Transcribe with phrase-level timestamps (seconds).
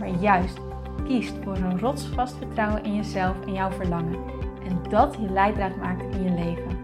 [0.00, 0.58] maar juist
[1.04, 4.24] kiest voor een rotsvast vertrouwen in jezelf en jouw verlangen.
[4.64, 6.78] En dat je leidraad maakt in je leven.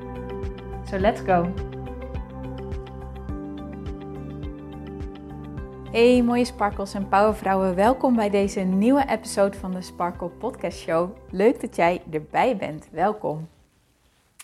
[0.84, 1.52] So let's go!
[5.90, 11.16] Hey mooie sparkles en powervrouwen, welkom bij deze nieuwe episode van de Sparkle Podcast Show.
[11.30, 13.48] Leuk dat jij erbij bent, welkom.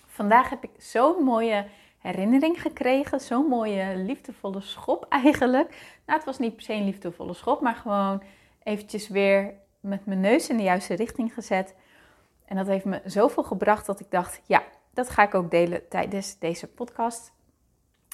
[0.07, 1.66] Vandaag heb ik zo'n mooie
[1.98, 5.68] herinnering gekregen, zo'n mooie liefdevolle schop eigenlijk.
[6.07, 8.23] Nou, het was niet per se een liefdevolle schop, maar gewoon
[8.65, 11.75] eventjes weer met mijn neus in de juiste richting gezet.
[12.45, 14.63] En dat heeft me zoveel gebracht dat ik dacht, ja,
[14.95, 17.32] dat ga ik ook delen tijdens deze podcast.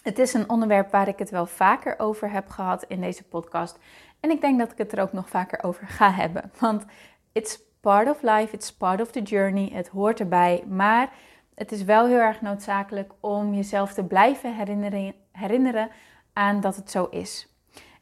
[0.03, 3.79] Het is een onderwerp waar ik het wel vaker over heb gehad in deze podcast.
[4.21, 6.51] En ik denk dat ik het er ook nog vaker over ga hebben.
[6.59, 6.85] Want
[7.33, 9.71] it's part of life, it's part of the journey.
[9.73, 10.65] Het hoort erbij.
[10.69, 11.13] Maar
[11.55, 15.91] het is wel heel erg noodzakelijk om jezelf te blijven herinneren, herinneren
[16.33, 17.48] aan dat het zo is.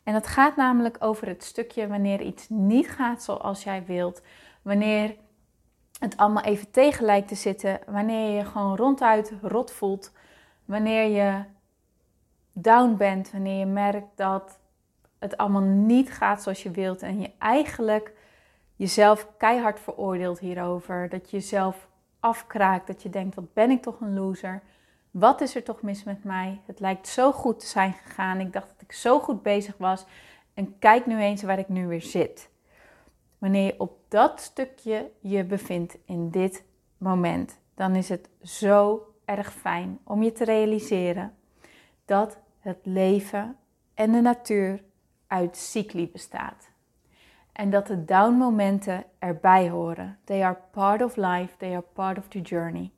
[0.06, 4.22] En dat gaat namelijk over het stukje wanneer iets niet gaat zoals jij wilt.
[4.62, 5.16] Wanneer
[5.98, 7.80] het allemaal even tegen lijkt te zitten.
[7.86, 10.12] Wanneer je je gewoon ronduit rot voelt.
[10.64, 11.44] Wanneer je
[12.52, 13.30] down bent.
[13.30, 14.58] Wanneer je merkt dat
[15.18, 17.02] het allemaal niet gaat zoals je wilt.
[17.02, 18.12] En je eigenlijk
[18.76, 21.08] jezelf keihard veroordeelt hierover.
[21.08, 21.88] Dat je jezelf
[22.20, 22.86] afkraakt.
[22.86, 24.62] Dat je denkt, wat ben ik toch een loser.
[25.18, 26.60] Wat is er toch mis met mij?
[26.66, 28.40] Het lijkt zo goed te zijn gegaan.
[28.40, 30.06] Ik dacht dat ik zo goed bezig was.
[30.54, 32.50] En kijk nu eens waar ik nu weer zit.
[33.38, 36.64] Wanneer je op dat stukje je bevindt in dit
[36.98, 41.34] moment, dan is het zo erg fijn om je te realiseren
[42.04, 43.56] dat het leven
[43.94, 44.82] en de natuur
[45.26, 46.68] uit cycli bestaat.
[47.52, 50.18] En dat de down momenten erbij horen.
[50.24, 52.90] They are part of life, they are part of the journey.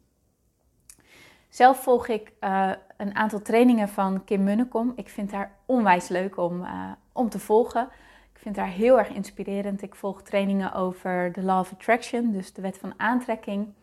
[1.58, 4.92] Zelf volg ik uh, een aantal trainingen van Kim Munnekom.
[4.96, 7.88] Ik vind haar onwijs leuk om, uh, om te volgen.
[8.32, 9.82] Ik vind haar heel erg inspirerend.
[9.82, 13.74] Ik volg trainingen over de Law of Attraction, dus de wet van aantrekking.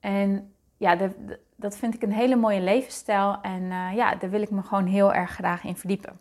[0.00, 1.10] En ja,
[1.56, 3.38] dat vind ik een hele mooie levensstijl.
[3.42, 6.20] En uh, ja, daar wil ik me gewoon heel erg graag in verdiepen.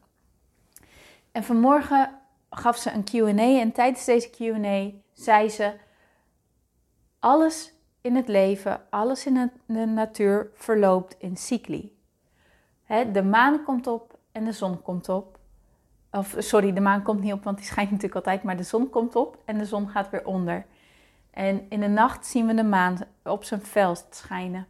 [1.32, 2.20] En vanmorgen
[2.50, 3.60] gaf ze een QA.
[3.60, 5.74] En tijdens deze QA zei ze:
[7.20, 7.74] Alles
[8.09, 11.97] in het leven, alles in de natuur verloopt in cycli.
[13.12, 15.40] de maan komt op en de zon komt op.
[16.12, 18.90] Of sorry, de maan komt niet op, want die schijnt natuurlijk altijd, maar de zon
[18.90, 20.66] komt op en de zon gaat weer onder.
[21.31, 24.68] En in de nacht zien we de maan op zijn veld schijnen.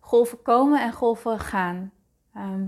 [0.00, 1.92] Golven komen en golven gaan.
[2.34, 2.66] Ehm,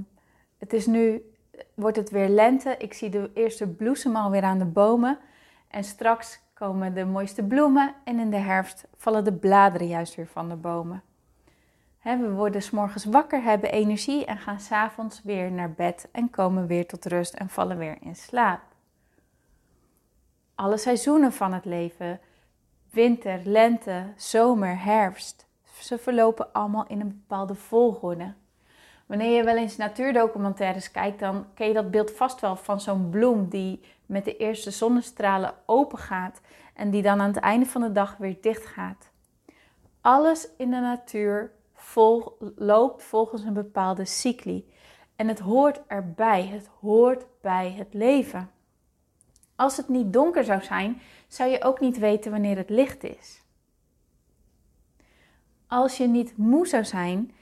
[0.58, 1.32] het is nu,
[1.74, 2.74] wordt het weer lente.
[2.78, 5.18] Ik zie de eerste bloesem alweer aan de bomen.
[5.68, 10.26] En straks komen de mooiste bloemen en in de herfst vallen de bladeren juist weer
[10.26, 11.02] van de bomen.
[12.02, 16.66] we worden s morgens wakker, hebben energie en gaan s'avonds weer naar bed en komen
[16.66, 18.60] weer tot rust en vallen weer in slaap.
[20.54, 22.20] Alle seizoenen van het leven,
[22.90, 25.46] winter, lente, zomer, herfst,
[25.80, 28.34] ze verlopen allemaal in een bepaalde volgorde.
[29.06, 33.10] Wanneer je wel eens natuurdocumentaires kijkt, dan ken je dat beeld vast wel van zo'n
[33.10, 36.40] bloem die met de eerste zonnestralen open gaat
[36.74, 39.10] en die dan aan het einde van de dag weer dicht gaat.
[40.00, 41.50] Alles in de natuur
[42.56, 44.70] loopt volgens een bepaalde cycli.
[45.16, 48.50] En het hoort erbij, het hoort bij het leven.
[49.56, 53.42] Als het niet donker zou zijn, zou je ook niet weten wanneer het licht is.
[55.66, 57.32] Als je niet moe zou zijn,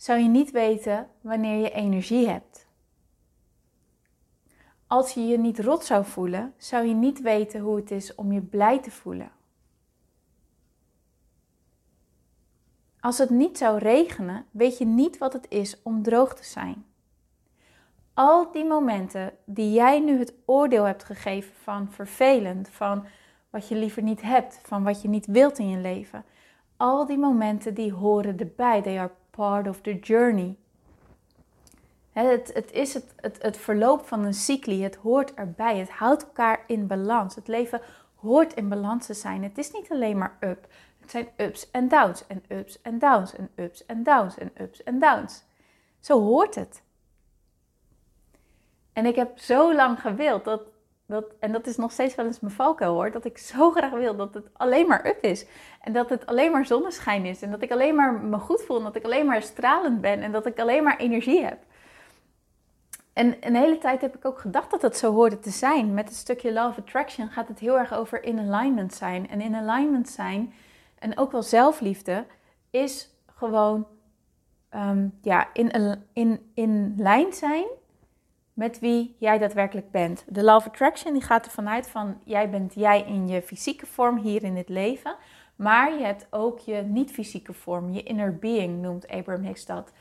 [0.00, 2.66] zou je niet weten wanneer je energie hebt.
[4.86, 8.32] Als je je niet rot zou voelen, zou je niet weten hoe het is om
[8.32, 9.30] je blij te voelen.
[13.00, 16.84] Als het niet zou regenen, weet je niet wat het is om droog te zijn.
[18.14, 23.06] Al die momenten die jij nu het oordeel hebt gegeven van vervelend, van
[23.50, 26.24] wat je liever niet hebt, van wat je niet wilt in je leven,
[26.76, 28.82] al die momenten die horen erbij.
[28.82, 30.56] They are part of the journey.
[32.12, 34.82] Het, het is het, het, het verloop van een cycli.
[34.82, 35.78] Het hoort erbij.
[35.78, 37.34] Het houdt elkaar in balans.
[37.34, 37.80] Het leven
[38.14, 39.42] hoort in balans te zijn.
[39.42, 40.66] Het is niet alleen maar up.
[41.00, 44.82] Het zijn ups en downs en ups en downs en ups en downs en ups
[44.82, 45.42] en downs.
[46.00, 46.82] Zo hoort het.
[48.92, 50.62] En ik heb zo lang gewild dat,
[51.10, 53.90] dat, en dat is nog steeds wel eens mijn valkuil hoor, dat ik zo graag
[53.90, 55.46] wil dat het alleen maar up is.
[55.80, 57.42] En dat het alleen maar zonneschijn is.
[57.42, 58.76] En dat ik alleen maar me goed voel.
[58.76, 60.22] En dat ik alleen maar stralend ben.
[60.22, 61.58] En dat ik alleen maar energie heb.
[63.12, 65.94] En een hele tijd heb ik ook gedacht dat het zo hoorde te zijn.
[65.94, 69.28] Met het stukje Love Attraction gaat het heel erg over in alignment zijn.
[69.28, 70.52] En in alignment zijn,
[70.98, 72.24] en ook wel zelfliefde,
[72.70, 73.86] is gewoon
[74.68, 77.66] ehm, ja, in, in, in lijn zijn
[78.60, 80.24] met wie jij daadwerkelijk bent.
[80.28, 84.18] De Love Attraction die gaat ervan uit van jij bent jij in je fysieke vorm
[84.18, 85.16] hier in het leven.
[85.56, 89.92] Maar je hebt ook je niet-fysieke vorm, je inner being noemt Abraham Hicks dat.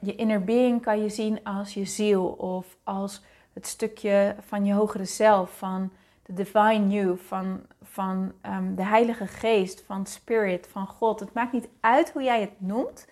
[0.00, 3.22] Je inner being kan je zien als je ziel of als
[3.52, 5.90] het stukje van je hogere zelf, van
[6.26, 11.20] de divine you, van, van ehm, de Heilige Geest, van Spirit, van God.
[11.20, 13.06] Het maakt niet uit hoe jij het noemt.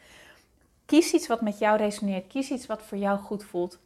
[0.87, 2.27] Kies iets wat met jou resoneert.
[2.27, 3.79] Kies iets wat voor jou goed voelt.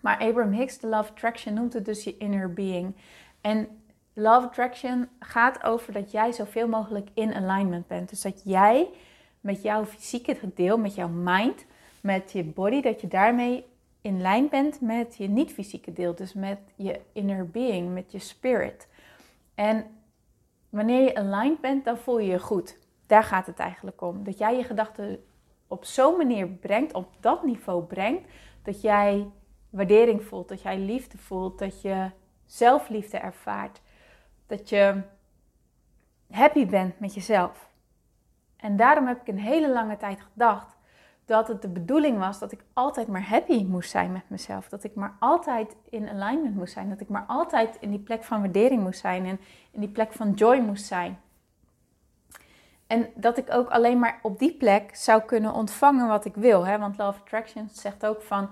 [0.00, 2.94] Maar Abraham Hicks, de Love Attraction, noemt het dus je inner being.
[3.40, 3.68] En
[4.12, 8.08] Love Attraction gaat over dat jij zoveel mogelijk in alignment bent.
[8.08, 8.88] Dus dat jij
[9.40, 11.64] met jouw fysieke deel, met jouw mind,
[12.00, 13.64] met je body, dat je daarmee
[14.00, 16.14] in lijn bent met je niet-fysieke deel.
[16.14, 18.88] Dus met je inner being, met je spirit.
[19.54, 19.86] En
[20.68, 22.78] wanneer je aligned bent, dan voel je je goed.
[23.06, 24.24] Daar gaat het eigenlijk om.
[24.24, 25.24] Dat jij je gedachten
[25.68, 28.28] op zo'n manier brengt, op dat niveau brengt,
[28.62, 29.26] dat jij
[29.70, 32.10] waardering voelt, dat jij liefde voelt, dat je
[32.46, 33.80] zelfliefde ervaart,
[34.46, 35.02] dat je
[36.30, 37.68] happy bent met jezelf.
[38.56, 40.76] En daarom heb ik een hele lange tijd gedacht
[41.24, 44.68] dat het de bedoeling was dat ik altijd maar happy moest zijn met mezelf.
[44.68, 46.88] Dat ik maar altijd in alignment moest zijn.
[46.88, 49.40] Dat ik maar altijd in die plek van waardering moest zijn en
[49.70, 51.20] in die plek van joy moest zijn.
[52.86, 56.66] En dat ik ook alleen maar op die plek zou kunnen ontvangen wat ik wil.
[56.66, 56.78] Hè?
[56.78, 58.50] Want Love Attraction zegt ook van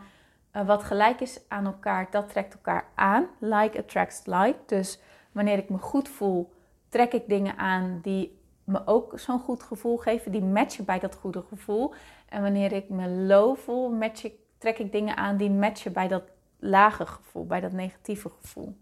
[0.58, 3.26] uh, wat gelijk is aan elkaar, dat trekt elkaar aan.
[3.38, 4.58] Like attracts like.
[4.66, 5.00] Dus
[5.32, 6.52] wanneer ik me goed voel,
[6.88, 11.14] trek ik dingen aan die me ook zo'n goed gevoel geven, die matchen bij dat
[11.14, 11.94] goede gevoel.
[12.28, 16.08] En wanneer ik me low voel, match ik, trek ik dingen aan die matchen bij
[16.08, 16.22] dat
[16.58, 18.76] lage gevoel, bij dat negatieve gevoel.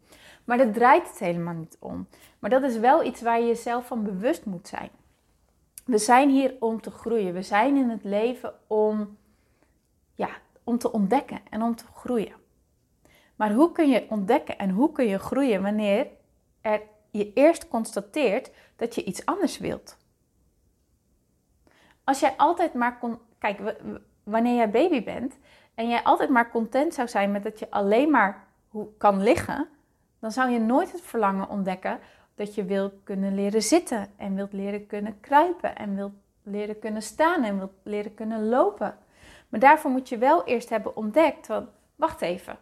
[0.44, 2.08] Maar dat draait het helemaal niet om.
[2.38, 4.90] Maar dat is wel iets waar je jezelf van bewust moet zijn.
[5.84, 7.34] We zijn hier om te groeien.
[7.34, 9.16] We zijn in het leven om,
[10.14, 10.28] ja,
[10.66, 12.34] om te ontdekken en om te groeien.
[13.36, 16.06] Maar hoe kun je ontdekken en hoe kun je groeien wanneer
[16.60, 19.96] er je eerst constateert dat je iets anders wilt?
[22.04, 23.18] Als jij altijd maar kon.
[23.38, 23.76] Kijk,
[24.22, 25.38] wanneer jij baby bent
[25.74, 28.46] en jij altijd maar content zou zijn met dat je alleen maar
[28.98, 29.68] kan liggen,
[30.18, 31.98] dan zou je nooit het verlangen ontdekken
[32.34, 37.02] dat je wilt kunnen leren zitten en wilt leren kunnen kruipen en wilt leren kunnen
[37.02, 38.98] staan en wilt leren kunnen lopen.
[39.56, 42.58] Maar daarvoor moet je wel eerst hebben ontdekt van, wacht even,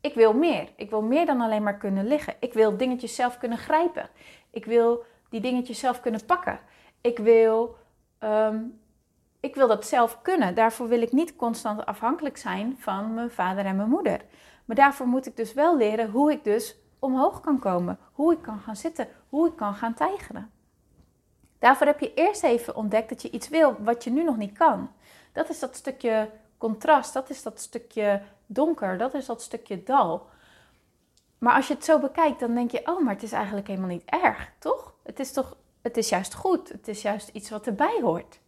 [0.00, 0.68] ik wil meer.
[0.76, 2.34] Ik wil meer dan alleen maar kunnen liggen.
[2.40, 4.08] Ik wil dingetjes zelf kunnen grijpen.
[4.50, 6.60] Ik wil die dingetjes zelf kunnen pakken.
[7.00, 7.76] Ik wil,
[8.18, 8.58] ehm,
[9.40, 10.54] ik wil dat zelf kunnen.
[10.54, 14.20] Daarvoor wil ik niet constant afhankelijk zijn van mijn vader en mijn moeder.
[14.64, 17.98] Maar daarvoor moet ik dus wel leren hoe ik dus omhoog kan komen.
[18.12, 19.08] Hoe ik kan gaan zitten.
[19.28, 20.50] Hoe ik kan gaan tijgeren.
[21.58, 24.58] Daarvoor heb je eerst even ontdekt dat je iets wil wat je nu nog niet
[24.58, 24.90] kan.
[25.38, 30.26] Dat is dat stukje contrast, dat is dat stukje donker, dat is dat stukje dal.
[31.38, 33.88] Maar als je het zo bekijkt, dan denk je, oh, maar het is eigenlijk helemaal
[33.88, 34.94] niet erg, toch?
[35.02, 38.40] Het is toch, het is juist goed, het is juist iets wat erbij hoort.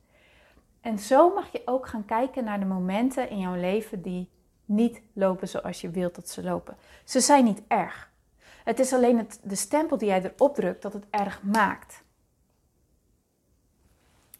[0.81, 4.31] En zo mag je ook gaan kijken naar de momenten in jouw leven die
[4.65, 6.77] niet lopen zoals je wilt dat ze lopen.
[7.05, 8.11] Ze zijn niet erg.
[8.65, 12.03] Het is alleen het, de stempel die jij erop drukt dat het erg maakt.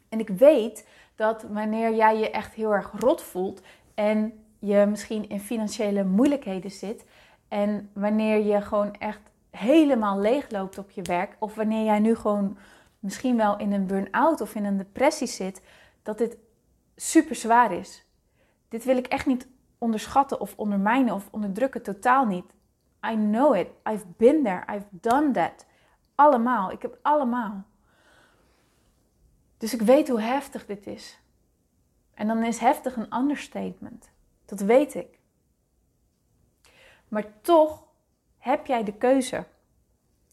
[0.09, 0.85] En ik weet
[1.21, 3.63] dat wanneer jij je echt heel erg rot voelt
[3.95, 7.05] en je misschien in financiële moeilijkheden zit
[7.49, 12.15] en wanneer je gewoon echt helemaal leeg loopt op je werk of wanneer jij nu
[12.15, 12.59] gewoon
[12.99, 15.63] misschien wel in een burn-out of in een depressie zit,
[16.03, 16.37] dat dit
[16.97, 18.07] super zwaar is.
[18.69, 19.49] Dit wil ik echt niet
[19.79, 22.47] onderschatten of ondermijnen of onderdrukken, totaal niet.
[23.07, 23.69] I know it.
[23.91, 24.75] I've been there.
[24.75, 25.67] I've done that.
[26.15, 26.71] Allemaal.
[26.71, 27.65] Ik heb allemaal.
[29.61, 31.21] Dus ik weet hoe heftig dit is.
[32.15, 34.11] En dan is heftig een understatement.
[34.45, 35.19] Dat weet ik.
[37.09, 37.83] Maar toch
[38.39, 39.45] heb jij de keuze.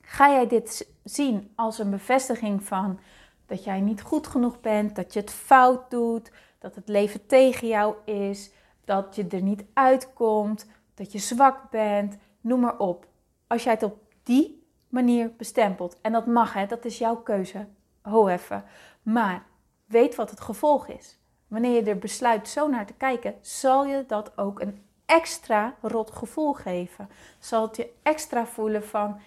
[0.02, 3.00] Ga jij dit zien als een bevestiging van
[3.46, 7.68] dat jij niet goed genoeg bent, dat je het fout doet, dat het leven tegen
[7.68, 8.52] jou is,
[8.86, 13.08] dat je er niet uitkomt, dat je zwak bent, noem maar op.
[13.48, 17.68] Als jij het op die manier bestempelt, en dat mag hè, dat is jouw keuze,
[18.02, 18.64] ho even.
[19.08, 19.46] Maar
[19.86, 21.20] weet wat het gevolg is.
[21.48, 26.12] Wanneer je er besluit zo naar te kijken, zal je dat ook een extra rot
[26.12, 27.10] gevoel geven.
[27.40, 29.20] Zal het je extra voelen van,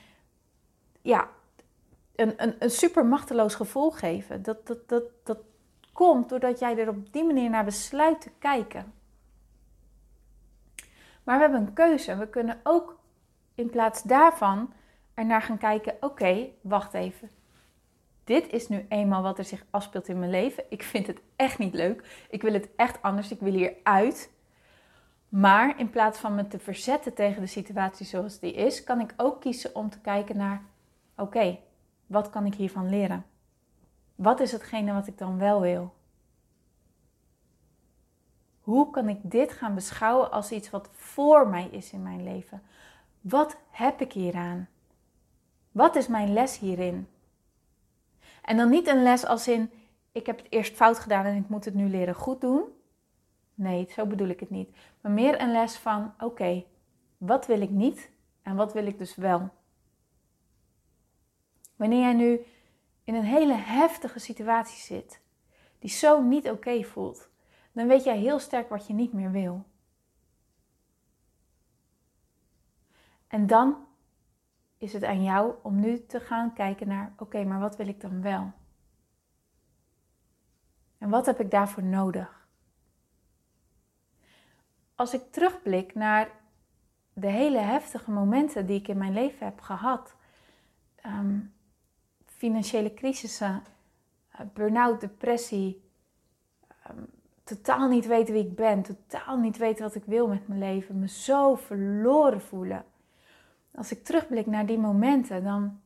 [1.03, 1.29] ja,
[2.15, 4.43] een, een, een super machteloos gevoel geven.
[4.43, 5.39] Dat, dat, dat, dat
[5.93, 8.93] komt doordat jij er op die manier naar besluit te kijken.
[11.25, 12.17] Maar we hebben een keuze.
[12.17, 12.99] We kunnen ook
[13.55, 14.73] in plaats daarvan
[15.15, 17.31] ernaar gaan kijken: oké, wacht even.
[18.25, 20.65] Dit is nu eenmaal wat er zich afspeelt in mijn leven.
[20.69, 22.27] Ik vind het echt niet leuk.
[22.31, 23.31] Ik wil het echt anders.
[23.31, 24.31] Ik wil hier uit.
[25.29, 29.15] Maar in plaats van me te verzetten tegen de situatie zoals die is, kan ik
[29.17, 30.63] ook kiezen om te kijken naar:
[31.17, 31.59] oké,
[32.07, 33.25] wat kan ik hiervan leren?
[34.15, 35.93] Wat is hetgene wat ik dan wel wil?
[38.61, 42.63] Hoe kan ik dit gaan beschouwen als iets wat voor mij is in mijn leven?
[43.21, 44.69] Wat heb ik hieraan?
[45.73, 47.09] Wat is mijn les hierin?
[48.51, 49.71] En dan niet een les als in:
[50.13, 52.65] ik heb het eerst fout gedaan en ik moet het nu leren goed doen.
[53.55, 54.77] Nee, zo bedoel ik het niet.
[55.01, 56.65] Maar meer een les van: oké,
[57.19, 58.11] wat wil ik niet
[58.43, 59.49] en wat wil ik dus wel?
[61.77, 62.41] Wanneer jij nu
[63.05, 65.21] in een hele heftige situatie zit,
[65.79, 67.29] die zo niet oké voelt,
[67.73, 69.65] dan weet jij heel sterk wat je niet meer wil.
[73.27, 73.77] En dan
[74.81, 78.01] is het aan jou om nu te gaan kijken naar: oké, maar wat wil ik
[78.01, 78.53] dan wel?
[80.99, 82.49] En wat heb ik daarvoor nodig?
[84.95, 86.31] Als ik terugblik naar
[87.13, 90.15] de hele heftige momenten die ik in mijn leven heb gehad,
[90.95, 91.39] ehm,
[92.25, 93.63] financiële crisissen,
[94.33, 95.91] uh, burn-out, depressie,
[96.83, 97.03] ehm,
[97.45, 100.99] totaal niet weten wie ik ben, totaal niet weten wat ik wil met mijn leven,
[100.99, 102.85] me zo verloren voelen.
[103.81, 105.81] Als ik terugblik naar die momenten, dan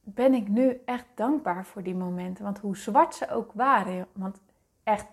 [0.00, 2.44] ben ik nu echt dankbaar voor die momenten.
[2.44, 4.40] Want hoe zwart ze ook waren, want
[4.82, 5.06] echt,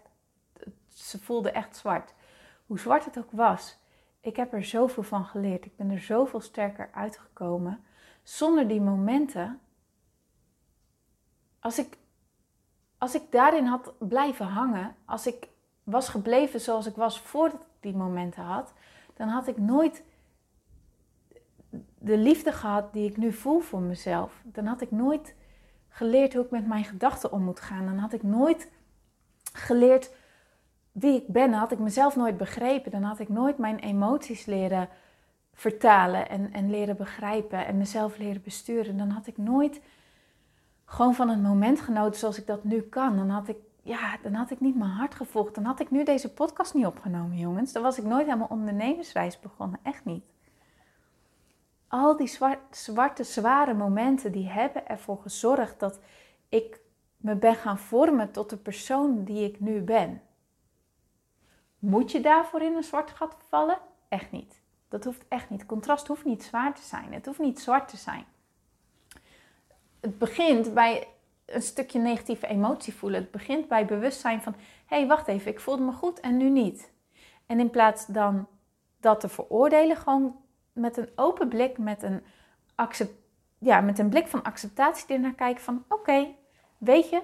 [0.88, 2.14] ze voelden echt zwart.
[2.66, 3.78] Hoe zwart het ook was,
[4.20, 5.66] ik heb er zoveel van geleerd.
[5.66, 7.84] Ik ben er zoveel sterker uitgekomen.
[8.24, 9.60] Zonder die momenten,
[11.60, 11.98] als ik,
[12.98, 15.48] als ik daarin had blijven hangen, als ik
[15.84, 18.74] was gebleven zoals ik was voordat ik die momenten had,
[19.14, 20.04] dan had ik nooit
[22.00, 24.42] de liefde gehad die ik nu voel voor mezelf.
[24.44, 25.36] Dan had ik nooit
[25.90, 27.86] geleerd hoe ik met mijn gedachten om moet gaan.
[27.86, 28.70] Dan had ik nooit
[29.54, 30.12] geleerd
[30.92, 31.52] wie ik ben.
[31.52, 32.92] Dan had ik mezelf nooit begrepen.
[32.92, 34.90] Dan had ik nooit mijn emoties leren
[35.54, 38.98] vertalen en, en leren begrijpen en mezelf leren besturen.
[38.98, 39.82] Dan had ik nooit
[40.86, 43.18] gewoon van het moment genoten zoals ik dat nu kan.
[43.18, 45.56] Dan had ik ja, dan had ik niet mijn hart gevolgd.
[45.56, 47.72] Dan had ik nu deze podcast niet opgenomen, jongens.
[47.72, 49.06] Dan was ik nooit aan mijn
[49.42, 49.80] begonnen.
[49.84, 50.24] Echt niet.
[51.90, 52.32] Al die
[52.72, 56.00] zwarte, zware momenten, die hebben ervoor gezorgd dat
[56.50, 56.80] ik
[57.18, 60.22] me ben gaan vormen tot de persoon die ik nu ben.
[61.80, 63.78] Moet je daarvoor in een zwart gat vallen?
[64.08, 64.62] Echt niet.
[64.88, 65.66] Dat hoeft echt niet.
[65.66, 67.14] Contrast hoeft niet zwaar te zijn.
[67.14, 68.26] Het hoeft niet zwart te zijn.
[70.00, 71.08] Het begint bij
[71.46, 73.22] een stukje negatieve emotie voelen.
[73.22, 74.56] Het begint bij bewustzijn van:
[74.86, 76.92] hé, hey, wacht even, ik voelde me goed en nu niet.
[77.46, 78.48] En in plaats dan
[79.00, 80.36] dat te veroordelen, gewoon
[80.80, 82.24] met een open blik, met een,
[83.58, 86.36] ja, met een blik van acceptatie er naar kijken van: oké,
[86.78, 87.22] weet je,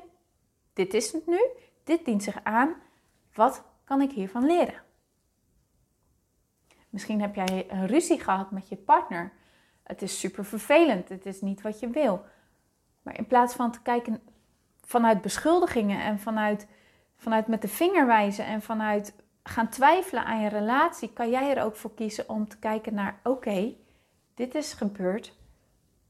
[0.74, 1.40] dit is het nu,
[1.84, 2.76] dit dient zich aan,
[3.34, 4.84] wat kan ik hiervan leren?
[6.90, 9.34] Misschien heb jij een ruzie gehad met je partner.
[9.84, 12.26] Het is super vervelend, het is niet wat je wil.
[13.02, 14.22] Maar in plaats van te kijken
[14.82, 16.68] vanuit beschuldigingen en vanuit,
[17.18, 19.14] vanuit met de vinger wijzen en vanuit
[19.48, 23.20] gaan twijfelen aan je relatie, kan jij er ook voor kiezen om te kijken naar:
[23.24, 23.74] oké,
[24.34, 25.34] dit is gebeurd.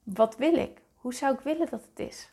[0.04, 0.82] Wat wil ik?
[0.96, 2.30] Hoe zou ik willen dat het is?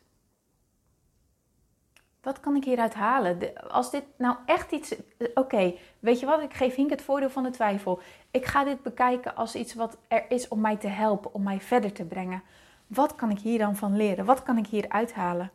[2.23, 3.55] Wat kan ik hieruit halen?
[3.71, 4.95] Als dit nou echt iets.
[5.35, 6.43] Oké, weet je wat?
[6.43, 8.01] Ik geef Hink het voordeel van de twijfel.
[8.31, 11.61] Ik ga dit bekijken als iets wat er is om mij te helpen, om mij
[11.61, 12.43] verder te brengen.
[12.87, 14.25] Wat kan ik hier dan van leren?
[14.25, 15.51] Wat kan ik hier uithalen?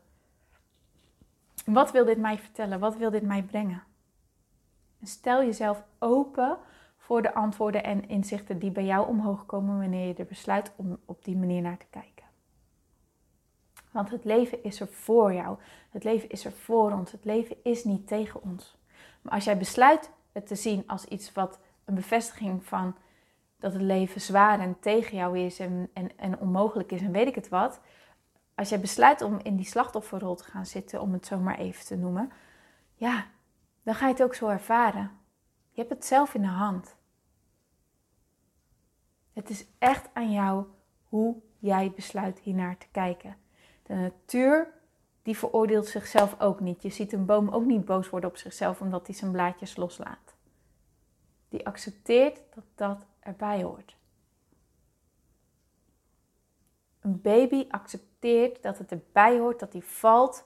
[1.66, 2.80] Wat wil dit mij vertellen?
[2.80, 3.84] Wat wil dit mij brengen?
[5.04, 6.58] Stel jezelf open
[6.98, 10.98] voor de antwoorden en inzichten die bij jou omhoog komen wanneer je er besluit om
[11.06, 12.26] op die manier naar te kijken.
[13.92, 15.58] Want het leven is er voor jou.
[15.90, 17.12] Het leven is er voor ons.
[17.12, 18.78] Het leven is niet tegen ons.
[19.22, 22.96] Maar als jij besluit het te zien als iets wat een bevestiging van
[23.60, 27.28] dat het leven zwaar en tegen jou is en, en, en onmogelijk is en weet
[27.28, 27.80] ik het wat.
[28.56, 31.86] Als jij besluit om in die slachtofferrol te gaan zitten, om het zo maar even
[31.86, 32.32] te noemen,
[32.94, 33.26] ja,
[33.88, 35.12] dan ga je het ook zo ervaren.
[35.72, 36.96] Je hebt het zelf in de hand.
[39.34, 40.66] Het is echt aan jou
[41.04, 43.38] hoe jij besluit hiernaar te kijken.
[43.84, 44.74] De natuur,
[45.22, 46.82] die veroordeelt zichzelf ook niet.
[46.82, 50.36] Je ziet een boom ook niet boos worden op zichzelf omdat hij zijn blaadjes loslaat.
[51.50, 53.98] die accepteert dat dat erbij hoort.
[57.00, 60.46] Een baby accepteert dat het erbij hoort dat hij valt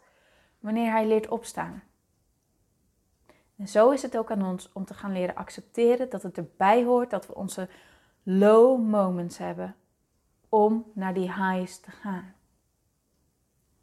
[0.59, 1.83] wanneer hij leert opstaan.
[3.61, 6.83] En zo is het ook aan ons om te gaan leren accepteren dat het erbij
[6.83, 7.69] hoort dat we onze
[8.23, 9.75] low moments hebben
[10.49, 12.33] om naar die highs te gaan.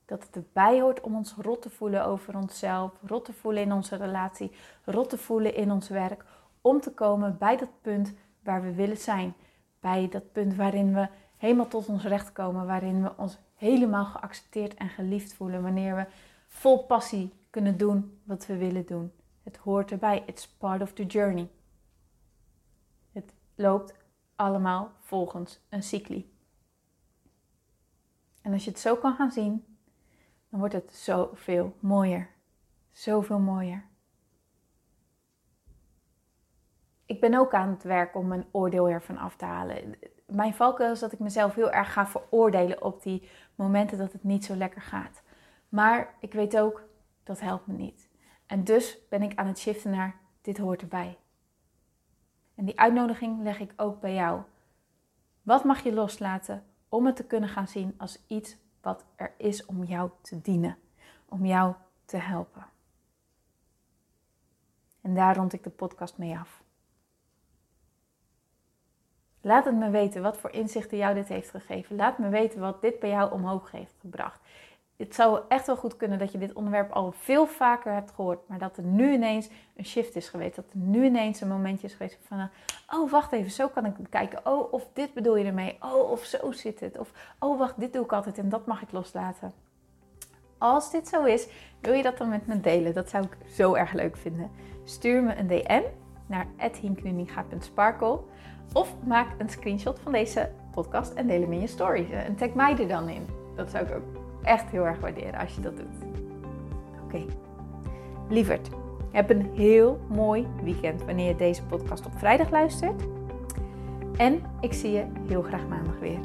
[0.04, 3.72] Dat het erbij hoort om ons rot te voelen over onszelf, rot te voelen in
[3.72, 4.50] onze relatie,
[4.84, 6.24] rot te voelen in ons werk,
[6.60, 9.34] om te komen bij dat punt waar we willen zijn.
[9.80, 14.74] Bij dat punt waarin we helemaal tot ons recht komen, waarin we ons helemaal geaccepteerd
[14.74, 16.06] en geliefd voelen, wanneer we
[16.46, 19.12] vol passie kunnen doen wat we willen doen.
[19.48, 20.22] Het hoort erbij.
[20.26, 21.48] It's part of the journey.
[23.12, 23.94] Het loopt
[24.36, 26.32] allemaal volgens een cycli.
[28.42, 29.78] En als je het zo kan gaan zien,
[30.48, 32.28] dan wordt het zoveel mooier.
[32.90, 33.84] Zoveel mooier.
[37.04, 39.98] Ik ben ook aan het werk om mijn oordeel ervan af te halen.
[40.26, 44.24] Mijn valkuil is dat ik mezelf heel erg ga veroordelen op die momenten dat het
[44.24, 45.22] niet zo lekker gaat.
[45.68, 46.82] Maar ik weet ook,
[47.22, 48.07] dat helpt me niet.
[48.48, 51.18] En dus ben ik aan het shiften naar dit hoort erbij.
[52.54, 54.42] En die uitnodiging leg ik ook bij jou.
[55.42, 59.66] Wat mag je loslaten om het te kunnen gaan zien als iets wat er is
[59.66, 60.78] om jou te dienen,
[61.28, 61.74] om jou
[62.04, 62.66] te helpen?
[65.00, 66.62] En daar rond ik de podcast mee af.
[69.40, 71.96] Laat het me weten wat voor inzichten jou dit heeft gegeven.
[71.96, 74.40] Laat me weten wat dit bij jou omhoog heeft gebracht
[74.98, 78.48] het zou echt wel goed kunnen dat je dit onderwerp al veel vaker hebt gehoord,
[78.48, 80.56] maar dat er nu ineens een shift is geweest.
[80.56, 82.50] Dat er nu ineens een momentje is geweest van,
[82.90, 84.46] oh wacht even, zo kan ik kijken.
[84.46, 85.76] Oh, of dit bedoel je ermee.
[85.80, 86.98] Oh, of zo zit het.
[86.98, 89.52] Of, oh wacht, dit doe ik altijd en dat mag ik loslaten.
[90.58, 91.48] Als dit zo is,
[91.80, 92.94] wil je dat dan met me delen?
[92.94, 94.50] Dat zou ik zo erg leuk vinden.
[94.84, 95.82] Stuur me een DM
[96.26, 96.46] naar
[96.80, 98.20] hinknuninga.sparkle
[98.72, 102.10] of maak een screenshot van deze podcast en deel hem in je stories.
[102.10, 103.26] En tag mij er dan in.
[103.56, 106.02] Dat zou ik ook echt heel erg waarderen als je dat doet.
[107.04, 107.16] Oké.
[107.16, 107.26] Okay.
[108.28, 108.68] Lieverd,
[109.10, 113.02] heb een heel mooi weekend wanneer je deze podcast op vrijdag luistert.
[114.16, 116.18] En ik zie je heel graag maandag weer.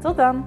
[0.00, 0.44] Tot dan!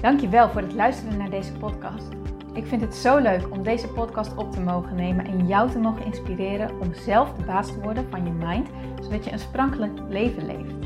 [0.00, 2.08] Dankjewel voor het luisteren naar deze podcast.
[2.52, 5.78] Ik vind het zo leuk om deze podcast op te mogen nemen en jou te
[5.78, 8.68] mogen inspireren om zelf de baas te worden van je mind,
[9.02, 10.85] zodat je een sprankelijk leven leeft.